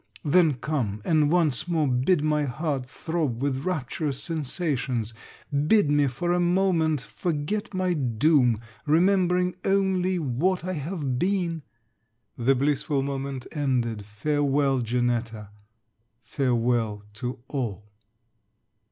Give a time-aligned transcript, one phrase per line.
[0.25, 5.13] Then come, and once more bid my heart throb with rapturous sensations!
[5.67, 11.61] Bid me for a moment forget my doom, remembering only what I have been!
[12.35, 15.49] The blissful moment ended, farewel, Janetta!
[16.23, 17.85] farewel to all!